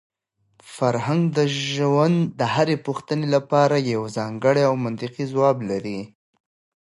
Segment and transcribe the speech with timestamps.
[0.75, 1.39] فرهنګ د
[1.71, 5.99] ژوند د هرې پوښتنې لپاره یو ځانګړی او منطقي ځواب لري.